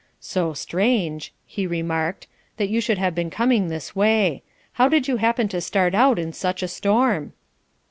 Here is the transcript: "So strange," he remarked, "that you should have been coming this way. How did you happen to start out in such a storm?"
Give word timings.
"So 0.19 0.53
strange," 0.53 1.31
he 1.45 1.67
remarked, 1.67 2.25
"that 2.57 2.69
you 2.69 2.81
should 2.81 2.97
have 2.97 3.13
been 3.13 3.29
coming 3.29 3.67
this 3.67 3.95
way. 3.95 4.41
How 4.73 4.89
did 4.89 5.07
you 5.07 5.17
happen 5.17 5.47
to 5.49 5.61
start 5.61 5.93
out 5.93 6.17
in 6.17 6.33
such 6.33 6.63
a 6.63 6.67
storm?" 6.67 7.33